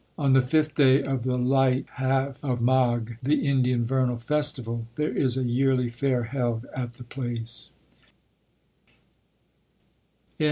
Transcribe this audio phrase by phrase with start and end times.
[0.17, 5.15] On the fifth day of the light half of Magh, the Indian vernal festival, there
[5.15, 7.69] is a yearly fair held at the place.